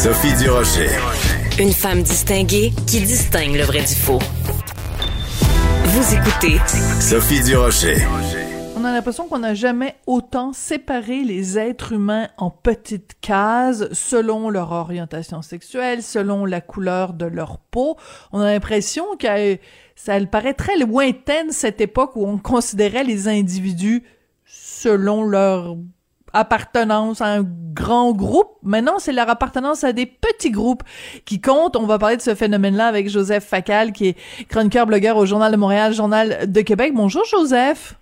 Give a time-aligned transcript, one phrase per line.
[0.00, 0.90] Sophie Durocher.
[1.58, 4.20] Une femme distinguée qui distingue le vrai du faux.
[5.86, 6.60] Vous écoutez
[7.00, 7.96] Sophie Durocher.
[8.76, 14.50] On a l'impression qu'on n'a jamais autant séparé les êtres humains en petites cases selon
[14.50, 17.96] leur orientation sexuelle, selon la couleur de leur peau.
[18.30, 19.58] On a l'impression que
[19.96, 24.04] ça elle paraît très lointaine cette époque où on considérait les individus
[24.46, 25.76] selon leur
[26.32, 28.50] appartenance à un grand groupe.
[28.62, 30.82] Maintenant, c'est leur appartenance à des petits groupes
[31.24, 31.76] qui comptent.
[31.76, 34.16] On va parler de ce phénomène-là avec Joseph Facal, qui est
[34.48, 36.92] chroniqueur blogueur au Journal de Montréal, Journal de Québec.
[36.94, 37.94] Bonjour, Joseph.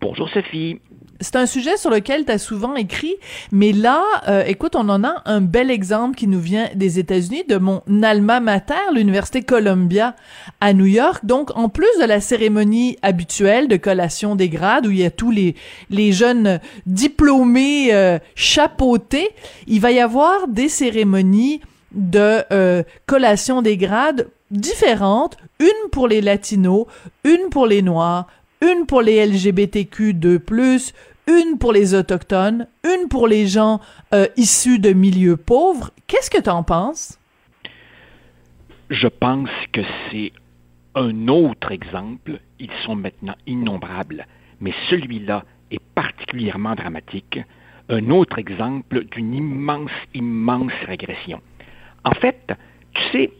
[0.00, 0.80] Bonjour Sophie.
[1.20, 3.14] C'est un sujet sur lequel tu as souvent écrit,
[3.52, 7.44] mais là, euh, écoute, on en a un bel exemple qui nous vient des États-Unis,
[7.48, 10.16] de mon alma mater, l'Université Columbia
[10.60, 11.24] à New York.
[11.24, 15.10] Donc, en plus de la cérémonie habituelle de collation des grades, où il y a
[15.10, 15.54] tous les,
[15.88, 19.30] les jeunes diplômés euh, chapeautés,
[19.68, 21.60] il va y avoir des cérémonies
[21.92, 26.86] de euh, collation des grades différentes, une pour les latinos,
[27.22, 28.26] une pour les noirs,
[28.60, 30.92] une pour les LGBTQ2+,
[31.26, 33.80] une pour les autochtones, une pour les gens
[34.12, 35.90] euh, issus de milieux pauvres.
[36.06, 37.18] Qu'est-ce que tu en penses?
[38.90, 40.32] Je pense que c'est
[40.94, 42.40] un autre exemple.
[42.58, 44.26] Ils sont maintenant innombrables,
[44.60, 47.40] mais celui-là est particulièrement dramatique.
[47.88, 51.40] Un autre exemple d'une immense, immense régression.
[52.04, 52.52] En fait,
[52.92, 53.32] tu sais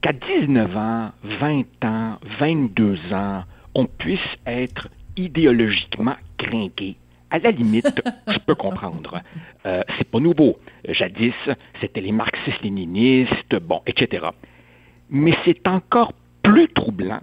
[0.00, 6.96] qu'à 19 ans, 20 ans, 22 ans, on puisse être idéologiquement crinqué.
[7.30, 9.20] À la limite, je peux comprendre.
[9.66, 10.58] Euh, c'est pas nouveau.
[10.88, 11.34] Jadis,
[11.80, 14.26] c'était les marxistes-léninistes, bon, etc.
[15.10, 16.12] Mais c'est encore
[16.42, 17.20] plus troublant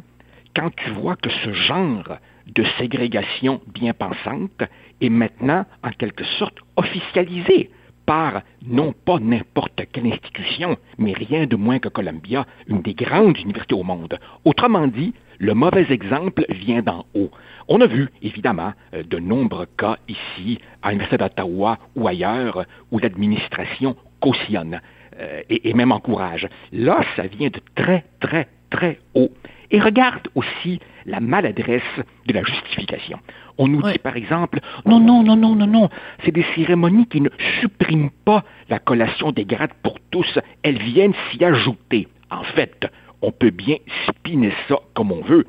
[0.56, 4.64] quand tu vois que ce genre de ségrégation bien pensante
[5.02, 7.72] est maintenant, en quelque sorte, officialisé
[8.06, 13.38] par non pas n'importe quelle institution, mais rien de moins que Columbia, une des grandes
[13.38, 14.18] universités au monde.
[14.44, 17.32] Autrement dit, le mauvais exemple vient d'en haut.
[17.68, 23.00] On a vu, évidemment, euh, de nombreux cas ici, à l'Université d'Ottawa ou ailleurs, où
[23.00, 24.80] l'administration cautionne
[25.20, 26.48] euh, et, et même encourage.
[26.72, 29.32] Là, ça vient de très, très, très haut.
[29.72, 31.82] Et regarde aussi la maladresse
[32.28, 33.20] de la justification.
[33.58, 35.90] On nous dit par exemple, non, non, non, non, non, non,
[36.24, 37.30] c'est des cérémonies qui ne
[37.62, 42.08] suppriment pas la collation des grades pour tous, elles viennent s'y ajouter.
[42.30, 42.88] En fait,
[43.22, 43.78] on peut bien
[44.08, 45.46] spiner ça comme on veut.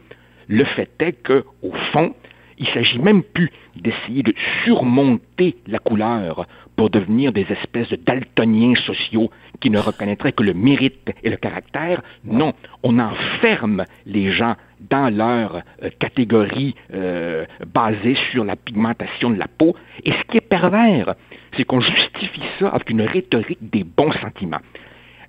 [0.49, 2.15] Le fait est que, au fond,
[2.59, 4.35] il s'agit même plus d'essayer de
[4.65, 6.47] surmonter la couleur
[6.77, 9.31] pour devenir des espèces de daltoniens sociaux
[9.61, 12.03] qui ne reconnaîtraient que le mérite et le caractère.
[12.25, 12.53] Non,
[12.83, 14.57] on enferme les gens
[14.91, 19.75] dans leur euh, catégorie euh, basée sur la pigmentation de la peau.
[20.05, 21.15] Et ce qui est pervers,
[21.57, 24.61] c'est qu'on justifie ça avec une rhétorique des bons sentiments.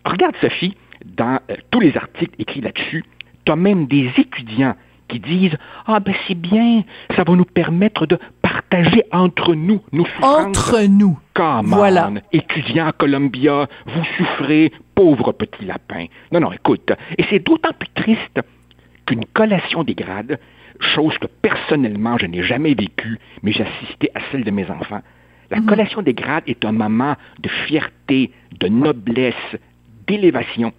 [0.04, 3.04] Regarde, Sophie, dans euh, tous les articles écrits là-dessus,
[3.46, 4.76] tu as même des étudiants
[5.08, 6.84] qui disent Ah, ben c'est bien,
[7.16, 10.46] ça va nous permettre de partager entre nous nos souffrances.
[10.58, 11.18] Entre nous.
[11.34, 12.12] Come voilà.
[12.34, 16.06] étudiants à Columbia, vous souffrez, pauvre petit lapin.
[16.32, 18.40] Non, non, écoute, et c'est d'autant plus triste
[19.06, 20.40] qu'une collation des grades,
[20.80, 25.02] chose que personnellement je n'ai jamais vécue, mais j'ai assisté à celle de mes enfants.
[25.50, 25.66] La Mhm.
[25.66, 29.34] collation des grades est un moment de fierté, de noblesse,
[30.08, 30.74] d'élévation,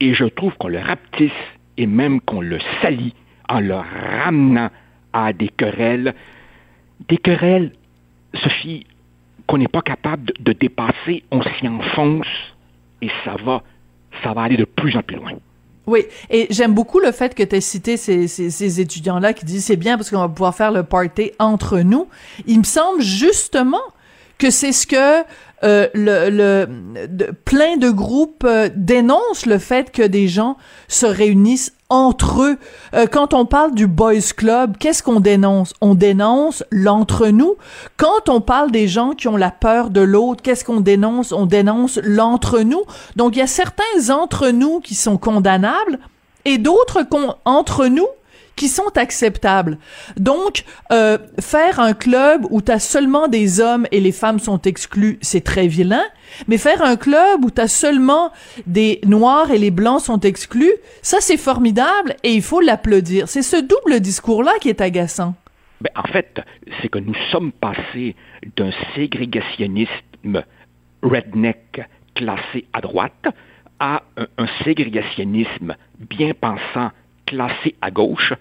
[0.00, 1.30] et je trouve qu'on le rapetisse
[1.76, 3.14] et même qu'on le salit
[3.48, 4.70] en le ramenant
[5.12, 6.14] à des querelles,
[7.08, 7.72] des querelles,
[8.34, 8.86] Sophie,
[9.46, 12.26] qu'on n'est pas capable de, dépasser, on s'y enfonce
[13.00, 13.62] et ça va,
[14.22, 15.32] ça va aller de plus en plus loin.
[15.86, 19.44] Oui, et j'aime beaucoup le fait que tu aies cité ces, ces, ces étudiants-là qui
[19.44, 22.08] disent c'est bien parce qu'on va pouvoir faire le party entre nous.
[22.46, 23.82] Il me semble justement
[24.38, 25.24] que c'est ce que
[25.64, 30.56] euh, le, le de- plein de groupes euh, dénoncent le fait que des gens
[30.88, 32.58] se réunissent entre eux.
[32.94, 35.72] Euh, quand on parle du boys club, qu'est-ce qu'on dénonce?
[35.80, 37.54] On dénonce l'entre-nous.
[37.96, 41.32] Quand on parle des gens qui ont la peur de l'autre, qu'est-ce qu'on dénonce?
[41.32, 42.82] On dénonce l'entre-nous.
[43.16, 45.98] Donc il y a certains entre-nous qui sont condamnables
[46.44, 48.08] et d'autres qu'on- entre nous
[48.56, 49.78] qui sont acceptables.
[50.16, 55.18] Donc, euh, faire un club où t'as seulement des hommes et les femmes sont exclus,
[55.20, 56.02] c'est très vilain.
[56.48, 58.32] Mais faire un club où t'as seulement
[58.66, 60.72] des noirs et les blancs sont exclus,
[61.02, 63.28] ça c'est formidable et il faut l'applaudir.
[63.28, 65.34] C'est ce double discours-là qui est agaçant.
[65.82, 66.40] Ben, en fait,
[66.80, 68.16] c'est que nous sommes passés
[68.56, 70.42] d'un ségrégationnisme
[71.02, 71.82] redneck
[72.14, 73.26] classé à droite
[73.78, 76.90] à un ségrégationnisme bien pensant
[77.26, 78.32] classé à gauche,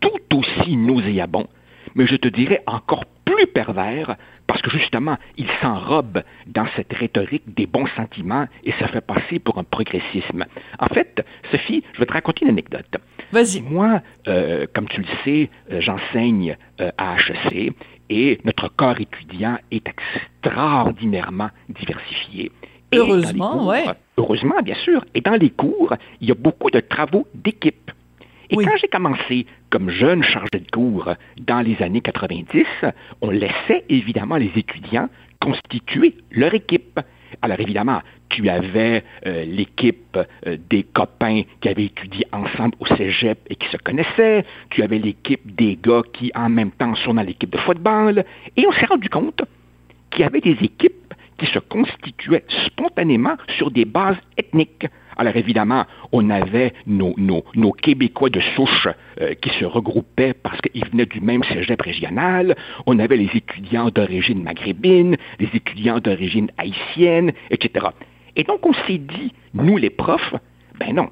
[0.00, 1.46] tout aussi nauséabond.
[1.94, 7.54] mais je te dirais encore plus pervers parce que justement, il s'enrobe dans cette rhétorique
[7.54, 10.46] des bons sentiments et ça fait passer pour un progressisme.
[10.78, 12.96] En fait, Sophie, je vais te raconter une anecdote.
[13.30, 13.60] Vas-y.
[13.60, 17.74] Moi, euh, comme tu le sais, euh, j'enseigne euh, à HEC
[18.08, 22.50] et notre corps étudiant est extraordinairement diversifié.
[22.94, 23.80] heureusement, oui.
[24.16, 25.04] Heureusement, bien sûr.
[25.14, 27.90] Et dans les cours, il y a beaucoup de travaux d'équipe.
[28.50, 32.64] Et quand j'ai commencé comme jeune chargé de cours dans les années 90,
[33.20, 35.08] on laissait évidemment les étudiants
[35.40, 36.98] constituer leur équipe.
[37.42, 38.00] Alors évidemment,
[38.30, 43.68] tu avais euh, l'équipe euh, des copains qui avaient étudié ensemble au cégep et qui
[43.68, 47.58] se connaissaient, tu avais l'équipe des gars qui en même temps sont dans l'équipe de
[47.58, 48.24] football,
[48.56, 49.42] et on s'est rendu compte
[50.10, 54.86] qu'il y avait des équipes qui se constituaient spontanément sur des bases ethniques.
[55.18, 58.88] Alors évidemment, on avait nos, nos, Québécois de souche
[59.20, 62.56] euh, qui se regroupaient parce qu'ils venaient du même cégep régional,
[62.86, 67.86] on avait les étudiants d'origine maghrébine, les étudiants d'origine haïtienne, etc.
[68.36, 70.34] Et donc on s'est dit, nous les profs,
[70.78, 71.10] ben non,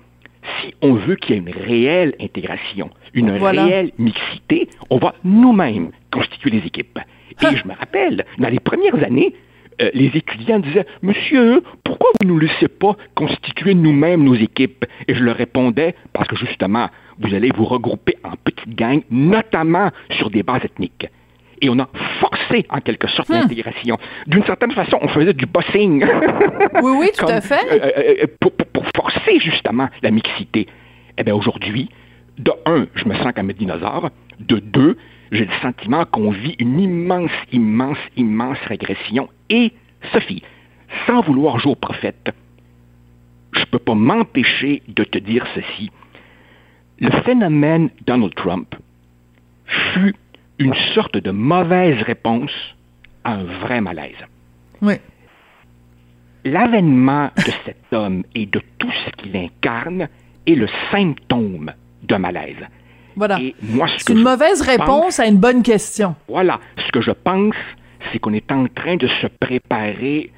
[0.61, 5.91] si on veut qu'il y ait une réelle intégration, une réelle mixité, on va nous-mêmes
[6.13, 7.01] constituer les équipes.
[7.31, 7.55] Et ah.
[7.55, 9.35] je me rappelle, dans les premières années,
[9.83, 14.85] euh, les étudiants disaient Monsieur, pourquoi vous ne nous laissez pas constituer nous-mêmes nos équipes
[15.07, 16.89] Et je leur répondais Parce que justement,
[17.19, 21.09] vous allez vous regrouper en petites gangs, notamment sur des bases ethniques.
[21.63, 21.89] Et on a
[22.21, 23.35] forcé, en quelque sorte, hmm.
[23.35, 23.99] l'intégration.
[24.27, 26.05] D'une certaine façon, on faisait du bossing.
[26.83, 27.65] oui, oui, tout à fait.
[27.71, 28.53] Euh, euh, pour,
[28.95, 30.67] forcer, justement, la mixité.
[31.19, 31.89] Eh bien, aujourd'hui,
[32.39, 34.11] de un, je me sens comme un dinosaure.
[34.39, 34.99] De deux,
[35.33, 39.29] j'ai le sentiment qu'on vit une immense, immense, immense régression.
[39.51, 39.73] Et,
[40.13, 40.43] Sophie,
[41.07, 42.33] sans vouloir jouer au prophète,
[43.53, 45.91] je ne peux pas m'empêcher de te dire ceci.
[47.01, 48.75] Le phénomène Donald Trump
[49.67, 50.15] fut
[50.59, 52.53] une sorte de mauvaise réponse
[53.25, 54.25] à un vrai malaise.
[54.81, 54.95] Oui.
[56.45, 60.09] L'avènement de cet homme et de tout ce qu'il incarne
[60.47, 61.73] est le symptôme
[62.05, 62.65] d'un malaise.
[63.17, 63.39] Voilà.
[63.99, 66.15] C'est une mauvaise réponse à une bonne question.
[66.29, 66.61] Voilà.
[66.77, 67.55] Ce que je pense,
[68.13, 70.31] c'est qu'on est en train de se préparer.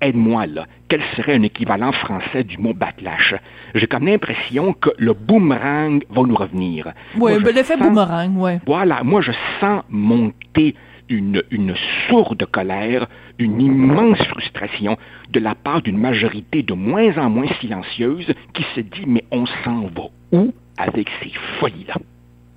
[0.00, 0.66] Aide-moi là.
[0.88, 3.34] Quel serait un équivalent français du mot backlash?
[3.74, 6.92] J'ai comme l'impression que le boomerang va nous revenir.
[7.16, 8.52] Oui, l'effet boomerang, oui.
[8.66, 9.02] Voilà.
[9.02, 10.76] Moi, je sens monter
[11.08, 11.74] une, une
[12.08, 13.06] sourde colère,
[13.38, 14.96] une immense frustration
[15.30, 19.46] de la part d'une majorité de moins en moins silencieuse qui se dit mais on
[19.64, 20.52] s'en va où?
[20.78, 21.94] Avec ces folies-là.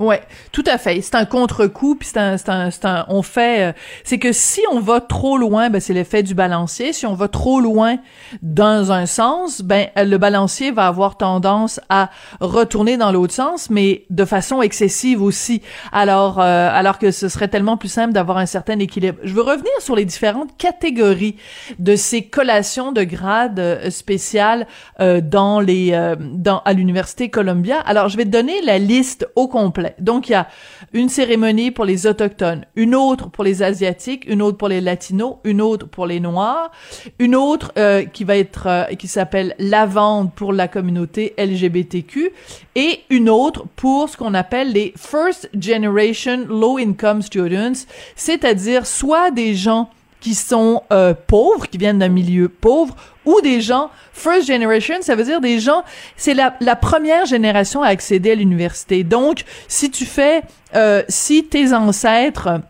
[0.02, 1.00] Ouais, tout à fait.
[1.02, 4.80] C'est un contre-coup, puis c'est un, un, un, on fait, euh, c'est que si on
[4.80, 6.92] va trop loin, ben c'est l'effet du balancier.
[6.92, 7.98] Si on va trop loin
[8.42, 12.10] dans un sens, ben le balancier va avoir tendance à
[12.40, 15.62] retourner dans l'autre sens, mais de façon excessive aussi.
[15.92, 19.20] Alors, euh, alors que ce serait tellement plus simple d'avoir un certain équilibre.
[19.24, 21.36] Je veux revenir sur les différentes catégories
[21.78, 24.66] de ces collations de grades euh, spéciales
[25.00, 27.80] dans les, dans à l'université Columbia.
[27.82, 29.91] Alors, je vais te donner la liste au complet.
[30.00, 30.48] Donc, il y a
[30.94, 35.36] une cérémonie pour les Autochtones, une autre pour les Asiatiques, une autre pour les Latinos,
[35.44, 36.72] une autre pour les Noirs,
[37.20, 42.32] une autre euh, qui va être, euh, qui s'appelle Lavande pour la communauté LGBTQ,
[42.76, 47.86] et une autre pour ce qu'on appelle les First Generation Low Income Students,
[48.16, 49.90] c'est-à-dire soit des gens
[50.22, 52.96] qui sont euh, pauvres, qui viennent d'un milieu pauvre,
[53.26, 55.84] ou des gens first generation, ça veut dire des gens,
[56.16, 59.04] c'est la, la première génération à accéder à l'université.
[59.04, 60.44] Donc, si tu fais,
[60.76, 62.62] euh, si tes ancêtres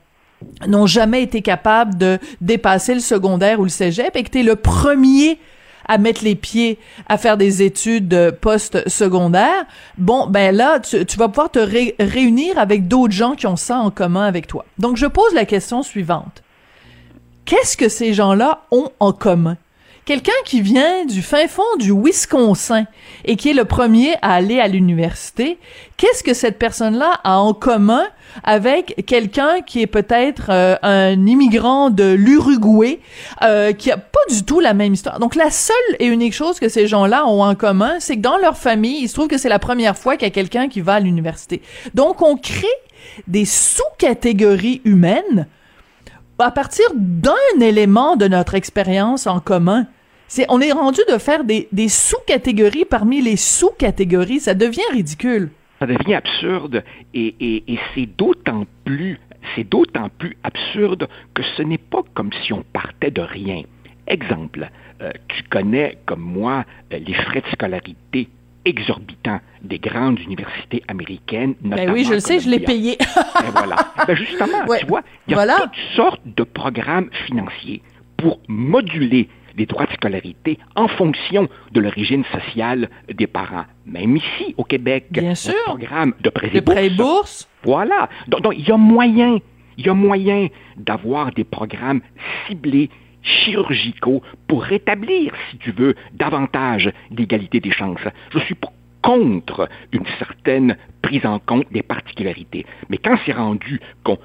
[0.67, 4.43] n'ont jamais été capables de dépasser le secondaire ou le cégep et que tu es
[4.43, 5.38] le premier
[5.88, 6.79] à mettre les pieds
[7.10, 9.65] à faire des études post-secondaires,
[9.98, 13.77] bon, ben là, tu, tu vas pouvoir te réunir avec d'autres gens qui ont ça
[13.77, 14.65] en commun avec toi.
[14.77, 16.43] Donc, je pose la question suivante
[17.51, 19.58] qu'est-ce que ces gens-là ont en commun?
[20.05, 22.86] Quelqu'un qui vient du fin fond du Wisconsin
[23.25, 25.60] et qui est le premier à aller à l'université,
[25.98, 28.05] qu'est-ce que cette personne-là a en commun
[28.46, 33.01] avec quelqu'un qui est peut-être euh, un immigrant de l'Uruguay,
[33.41, 35.20] euh, qui a pas du tout la même histoire?
[35.20, 38.38] Donc la seule et unique chose que ces gens-là ont en commun, c'est que dans
[38.38, 40.79] leur famille, il se trouve que c'est la première fois qu'il y a quelqu'un qui
[40.79, 41.62] va à l'université.
[41.96, 42.67] Donc on crée
[43.27, 45.48] des sous-catégories humaines
[46.45, 49.88] à partir d'un élément de notre expérience en commun.
[50.50, 54.39] On est rendu de faire des, sous-catégories parmi les sous-catégories.
[54.39, 55.50] Ça devient ridicule.
[55.79, 56.83] Ça devient absurde
[57.13, 57.63] et,
[57.95, 59.19] c'est d'autant plus
[59.55, 63.63] c'est d'autant plus absurde que ce n'est pas comme si on partait de rien.
[64.05, 64.69] Exemple,
[65.01, 68.29] euh, tu connais comme moi euh, les frais de scolarité
[68.65, 71.88] exorbitant des grandes universités américaines, notamment.
[71.88, 72.98] Ben oui, je le sais, je l'ai payé.
[73.00, 73.75] ben voilà.
[74.08, 77.82] Ben justement, tu vois, il y a toutes sortes de programmes financiers
[78.18, 79.27] pour moduler
[79.58, 83.65] les droits de scolarité en fonction de l'origine sociale des parents.
[83.86, 85.53] Même ici, au Québec, Bien sûr.
[85.65, 87.50] programme de prêts et bourses.
[87.63, 88.10] Voilà.
[88.27, 89.39] Donc, il y a moyen,
[89.77, 92.01] il y a moyen d'avoir des programmes
[92.48, 92.89] ciblés
[93.24, 98.08] chirurgicaux pour rétablir, si tu veux, davantage d'égalité des chances.
[98.32, 98.56] Je suis
[99.01, 102.66] contre une certaine prise en compte des particularités.
[102.90, 104.18] Mais quand c'est rendu qu'on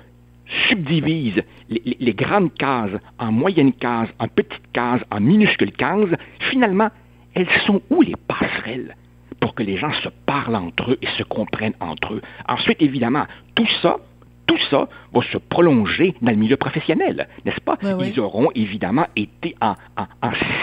[0.68, 6.14] subdivise les, grandes cases en moyennes cases, en petites cases, en minuscules cases,
[6.50, 6.88] finalement,
[7.34, 8.94] elles sont où les passerelles
[9.40, 12.22] pour que les gens se parlent entre eux et se comprennent entre eux?
[12.48, 13.98] Ensuite, évidemment, tout ça,
[14.46, 17.78] tout ça va se prolonger dans le milieu professionnel, n'est-ce pas?
[17.82, 19.74] Ils auront évidemment été en,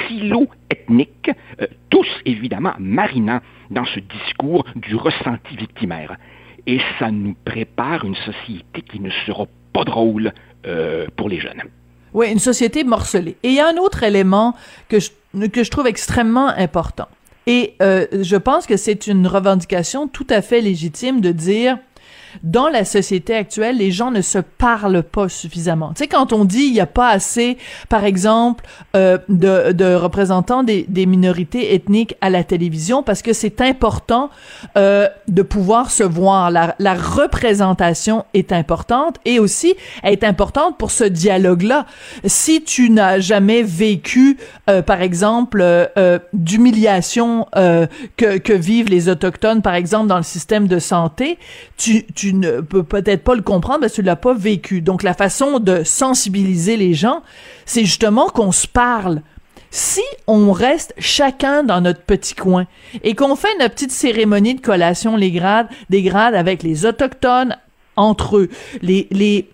[0.07, 6.17] silo ethnique, euh, tous évidemment marinant dans ce discours du ressenti victimaire.
[6.65, 10.31] Et ça nous prépare une société qui ne sera pas drôle
[10.65, 11.63] euh, pour les jeunes.
[12.13, 13.35] Oui, une société morcelée.
[13.43, 14.53] Et il y a un autre élément
[14.87, 15.09] que je,
[15.47, 17.07] que je trouve extrêmement important.
[17.47, 21.77] Et euh, je pense que c'est une revendication tout à fait légitime de dire
[22.41, 25.93] dans la société actuelle, les gens ne se parlent pas suffisamment.
[25.93, 27.57] Tu sais, quand on dit il n'y a pas assez,
[27.89, 33.33] par exemple, euh, de, de, représentants des, des, minorités ethniques à la télévision, parce que
[33.33, 34.29] c'est important
[34.77, 36.51] euh, de pouvoir se voir.
[36.51, 41.85] La, la représentation est importante et aussi elle est importante pour ce dialogue-là.
[42.25, 44.37] Si tu n'as jamais vécu,
[44.69, 47.87] euh, par exemple, euh, euh d'humiliation euh,
[48.17, 51.37] que, que vivent les autochtones, par exemple, dans le système de santé,
[51.77, 54.79] tu, tu tu ne peux peut-être pas le comprendre parce que tu l'as pas vécu.
[54.79, 57.21] Donc la façon de sensibiliser les gens,
[57.65, 59.21] c'est justement qu'on se parle.
[59.71, 62.65] Si on reste chacun dans notre petit coin
[63.03, 67.57] et qu'on fait notre petite cérémonie de collation les grades, des grades avec les autochtones
[67.97, 68.49] entre eux,
[68.81, 69.49] les les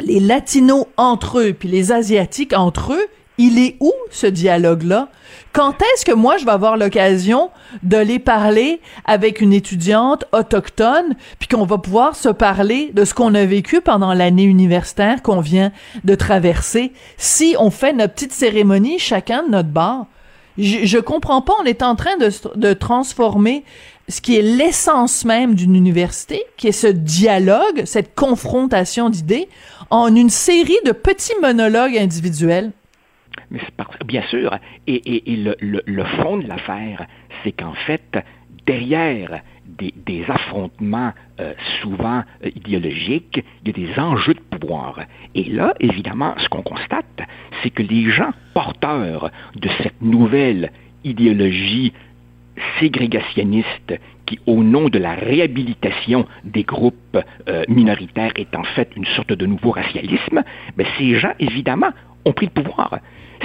[0.00, 3.06] les latinos entre eux puis les asiatiques entre eux,
[3.38, 5.08] il est où ce dialogue-là?
[5.52, 7.50] Quand est-ce que moi je vais avoir l'occasion
[7.82, 13.14] de les parler avec une étudiante autochtone, puis qu'on va pouvoir se parler de ce
[13.14, 15.72] qu'on a vécu pendant l'année universitaire qu'on vient
[16.04, 20.06] de traverser, si on fait notre petite cérémonie chacun de notre bar?
[20.58, 23.64] Je, je comprends pas, on est en train de, de transformer
[24.08, 29.48] ce qui est l'essence même d'une université, qui est ce dialogue, cette confrontation d'idées,
[29.90, 32.72] en une série de petits monologues individuels.
[33.50, 33.60] Mais
[34.06, 34.56] bien sûr.
[34.86, 37.06] Et, le, fond de l'affaire,
[37.42, 38.18] c'est qu'en fait,
[38.66, 45.00] derrière des, affrontements euh, souvent euh, idéologiques, il y a des enjeux de pouvoir.
[45.34, 47.20] Et là, évidemment, ce qu'on constate,
[47.62, 50.70] c'est que les gens porteurs de cette nouvelle
[51.04, 51.92] idéologie
[52.80, 53.94] ségrégationniste
[54.26, 57.18] qui, au nom de la réhabilitation des groupes
[57.48, 60.42] euh, minoritaires, est en fait une sorte de nouveau racialisme,
[60.76, 61.90] ben, ces gens, évidemment,
[62.24, 62.98] ont pris le pouvoir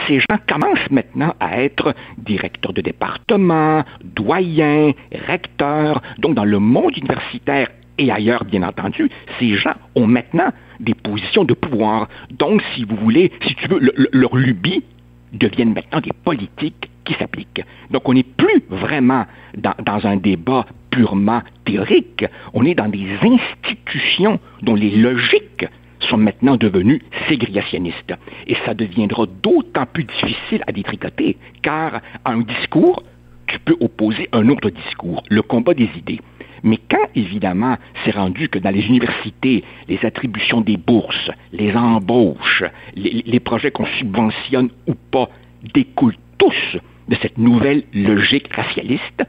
[0.07, 4.91] ces gens commencent maintenant à être directeurs de département, doyens,
[5.27, 6.01] recteurs.
[6.19, 9.09] Donc, dans le monde universitaire et ailleurs, bien entendu,
[9.39, 12.07] ces gens ont maintenant des positions de pouvoir.
[12.31, 13.79] Donc, si vous voulez, si tu veux,
[14.11, 14.83] leur lubie
[15.31, 17.63] deviennent maintenant des politiques qui s'appliquent.
[17.91, 19.25] Donc, on n'est plus vraiment
[19.57, 25.65] dans, dans, un débat purement théorique, on est dans des institutions dont les logiques
[26.03, 28.13] sont maintenant devenus ségrégationnistes.
[28.47, 33.03] Et ça deviendra d'autant plus difficile à détricoter, car à un discours,
[33.47, 36.19] tu peux opposer un autre discours, le combat des idées.
[36.63, 42.63] Mais quand, évidemment, c'est rendu que dans les universités, les attributions des bourses, les embauches,
[42.95, 45.29] les, les projets qu'on subventionne ou pas
[45.73, 46.77] découlent tous
[47.09, 49.23] de cette nouvelle logique racialiste,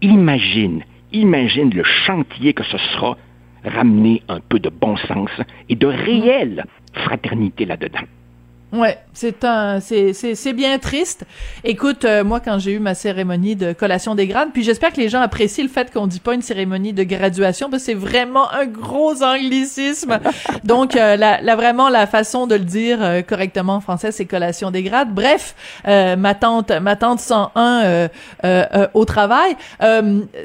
[0.00, 3.18] imagine, imagine le chantier que ce sera
[3.64, 5.30] ramener un peu de bon sens
[5.68, 6.64] et de réelle
[6.94, 8.06] fraternité là-dedans.
[8.72, 11.24] Ouais, c'est un, c'est, c'est, c'est bien triste.
[11.64, 15.00] Écoute, euh, moi, quand j'ai eu ma cérémonie de collation des grades, puis j'espère que
[15.00, 17.98] les gens apprécient le fait qu'on dit pas une cérémonie de graduation, parce que c'est
[17.98, 20.20] vraiment un gros anglicisme.
[20.64, 24.24] Donc, euh, la, la, vraiment, la façon de le dire euh, correctement en français, c'est
[24.24, 25.12] collation des grades.
[25.12, 28.08] Bref, ma tante, ma tante 101
[28.94, 29.56] au travail,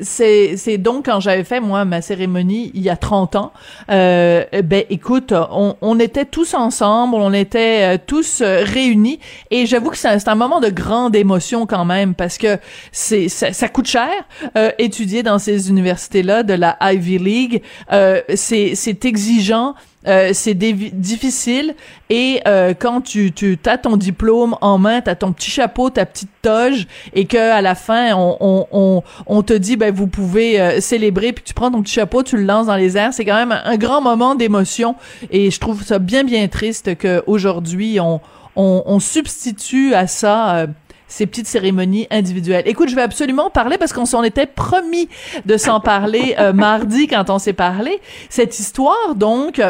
[0.01, 3.51] c'est, c'est donc quand j'avais fait, moi, ma cérémonie il y a 30 ans,
[3.88, 9.19] ben, écoute, on, on était tous ensemble, on était tous euh, réunis.
[9.51, 12.57] Et j'avoue que c'est un, moment de grande émotion quand même parce que
[12.91, 14.12] c'est ça, coûte cher
[14.57, 17.62] euh, étudier dans ces universités-là de la Ivy League.
[17.91, 19.75] Euh, c'est exigeant.
[20.07, 21.75] Euh, c'est difficile
[22.09, 25.89] et euh, quand tu tu as ton diplôme en main, tu as ton petit chapeau,
[25.89, 30.07] ta petite toge et que à la fin on on on, te dit ben vous
[30.07, 33.13] pouvez euh, célébrer puis tu prends ton petit chapeau, tu le lances dans les airs,
[33.13, 34.95] c'est quand même un, grand moment d'émotion
[35.31, 38.21] et je trouve ça bien bien triste que aujourd'hui on,
[38.55, 40.67] on on substitue à ça
[41.07, 42.63] ces petites cérémonies individuelles.
[42.65, 45.07] Écoute, je vais absolument parler parce qu'on s'en était promis
[45.45, 48.01] de s'en parler euh, mardi quand on s'est parlé.
[48.29, 49.62] Cette histoire, donc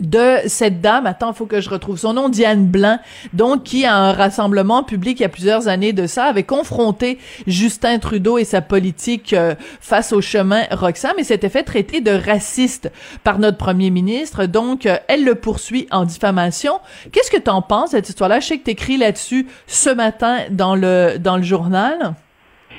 [0.00, 2.98] de cette dame, attends, faut que je retrouve son nom, Diane Blanc,
[3.32, 7.18] donc qui à un rassemblement public il y a plusieurs années de ça avait confronté
[7.46, 12.10] Justin Trudeau et sa politique euh, face au chemin Roxham et s'était fait traiter de
[12.10, 12.90] raciste
[13.24, 14.46] par notre premier ministre.
[14.46, 16.80] Donc euh, elle le poursuit en diffamation.
[17.12, 18.40] Qu'est-ce que tu en penses cette histoire-là?
[18.40, 22.14] Je sais que t'écris là-dessus ce matin dans le dans le journal.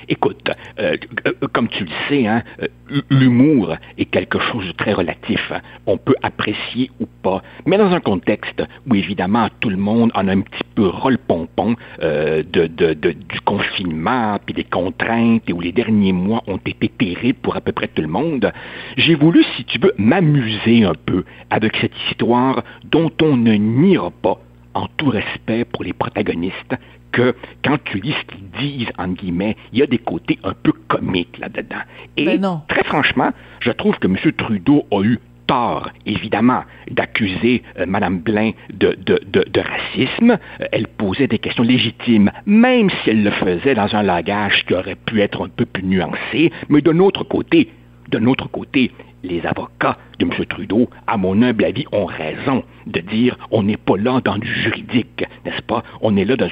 [0.09, 2.67] Écoute, euh, euh, comme tu le sais, hein, euh,
[3.09, 5.51] l'humour est quelque chose de très relatif.
[5.85, 10.27] On peut apprécier ou pas, mais dans un contexte où évidemment tout le monde en
[10.27, 15.61] a un petit peu rôle pompon de, de, du confinement, puis des contraintes, et où
[15.61, 18.51] les derniers mois ont été terribles pour à peu près tout le monde,
[18.97, 24.11] j'ai voulu, si tu veux, m'amuser un peu avec cette histoire dont on ne niera
[24.11, 24.39] pas
[24.73, 26.75] en tout respect pour les protagonistes,
[27.11, 30.53] que quand tu lis ce qu'ils disent, en guillemets, il y a des côtés un
[30.53, 31.83] peu comiques là-dedans.
[32.17, 34.17] Et ben très franchement, je trouve que M.
[34.33, 40.31] Trudeau a eu tort, évidemment, d'accuser euh, Mme Blain de, de, racisme.
[40.31, 44.73] Euh, elle posait des questions légitimes, même si elle le faisait dans un langage qui
[44.73, 46.51] aurait pu être un peu plus nuancé.
[46.69, 47.69] Mais d'un autre côté,
[48.09, 48.91] d'un autre côté,
[49.23, 50.45] les avocats de M.
[50.45, 54.53] Trudeau, à mon humble avis, ont raison de dire on n'est pas là dans du
[54.53, 55.83] juridique, n'est-ce pas?
[56.01, 56.47] On est là dans,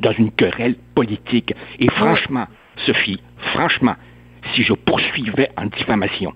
[0.00, 1.54] dans, une querelle politique.
[1.78, 2.46] Et franchement,
[2.86, 3.20] Sophie,
[3.52, 3.94] franchement,
[4.54, 6.32] si je poursuivais en diffamation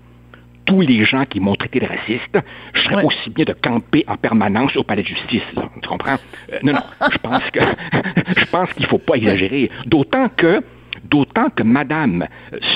[0.66, 2.38] tous les gens qui m'ont traité de raciste,
[2.74, 5.42] je serais aussi bien de camper en permanence au palais de justice.
[5.82, 6.16] tu comprends?
[6.52, 7.60] Euh, non, non, je pense que
[8.36, 9.70] je pense qu'il ne faut pas exagérer.
[9.86, 10.62] D'autant que
[11.10, 12.26] D'autant que Madame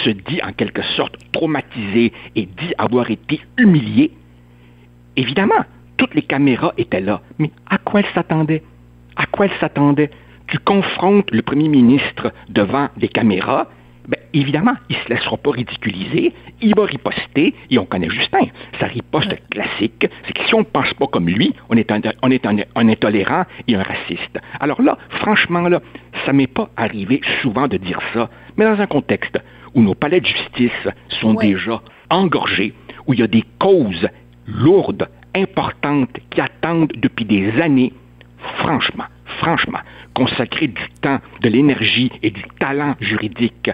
[0.05, 4.11] se dit en quelque sorte traumatisée et dit avoir été humiliée.
[5.17, 5.65] Évidemment,
[5.97, 7.21] toutes les caméras étaient là.
[7.39, 8.63] Mais à quoi elle s'attendait?
[9.17, 10.11] À quoi elle s'attendait?
[10.49, 13.69] Tu confrontes le premier ministre devant des caméras
[14.09, 18.47] ben, évidemment, il ne se laissera pas ridiculiser, il va riposter, et on connaît Justin.
[18.79, 22.01] Sa riposte classique, c'est que si on ne pense pas comme lui, on est un,
[22.23, 24.39] on est un, intolérant et un raciste.
[24.61, 25.81] Alors là, franchement, là,
[26.27, 29.39] ça m'est pas arrivé souvent de dire ça, mais dans un contexte
[29.75, 30.89] où nos palais de justice
[31.21, 32.75] sont déjà engorgés,
[33.07, 34.09] où il y a des causes
[34.47, 37.93] lourdes, importantes, qui attendent depuis des années,
[38.59, 39.05] franchement,
[39.39, 39.81] franchement,
[40.15, 43.71] consacrer du temps, de l'énergie et du talent juridique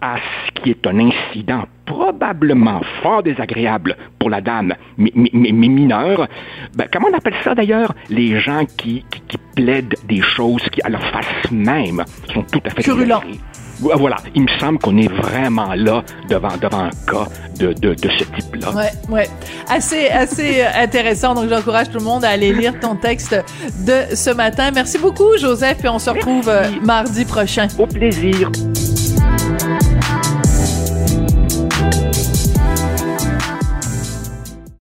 [0.00, 6.28] à ce qui est un incident probablement fort désagréable pour la dame, mais, mineur.
[6.76, 7.94] Ben, comment on appelle ça d'ailleurs?
[8.10, 9.04] Les gens qui,
[9.54, 13.22] plaident des choses qui, à leur face même, sont tout à fait Curulents.
[13.80, 17.26] Voilà, il me semble qu'on est vraiment là devant, devant un cas
[17.58, 18.70] de, de, de ce type-là.
[18.72, 19.28] Ouais, ouais.
[19.68, 21.34] Assez, assez intéressant.
[21.34, 23.34] Donc, j'encourage tout le monde à aller lire ton texte
[23.86, 24.70] de ce matin.
[24.74, 27.68] Merci beaucoup, Joseph, et on se retrouve euh, mardi prochain.
[27.78, 28.50] Au plaisir.